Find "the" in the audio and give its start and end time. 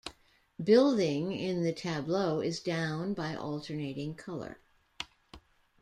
1.61-1.71